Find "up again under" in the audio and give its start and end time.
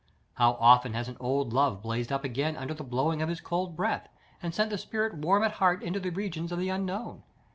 2.11-2.73